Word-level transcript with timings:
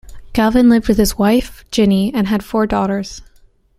Galvin 0.33 0.67
lived 0.67 0.87
with 0.87 0.97
his 0.97 1.19
wife 1.19 1.63
Ginny 1.69 2.11
and 2.11 2.25
had 2.27 2.43
four 2.43 2.65
daughters. 2.65 3.21